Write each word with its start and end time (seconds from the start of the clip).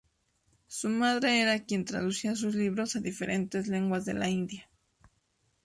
Su 0.65 0.89
madre 0.89 1.41
era 1.43 1.63
quien 1.63 1.85
traducía 1.85 2.35
su 2.35 2.49
libros 2.49 2.95
a 2.95 3.01
diferentes 3.01 3.67
lenguas 3.67 4.03
de 4.03 4.15
la 4.15 4.31
India. 4.31 4.67